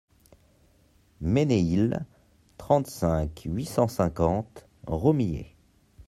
Ménéhil, 1.21 2.03
trente-cinq, 2.57 3.43
huit 3.45 3.67
cent 3.67 3.87
cinquante 3.87 4.67
Romillé 4.87 5.55